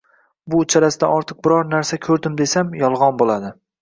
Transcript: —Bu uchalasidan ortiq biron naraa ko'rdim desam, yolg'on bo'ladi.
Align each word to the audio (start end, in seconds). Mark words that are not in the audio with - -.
—Bu 0.53 0.61
uchalasidan 0.65 1.13
ortiq 1.17 1.39
biron 1.47 1.69
naraa 1.73 1.99
ko'rdim 2.07 2.39
desam, 2.41 2.73
yolg'on 2.85 3.21
bo'ladi. 3.23 3.53